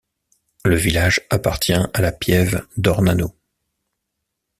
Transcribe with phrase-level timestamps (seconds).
[0.65, 3.35] Le village appartient à la piève d'Ornano.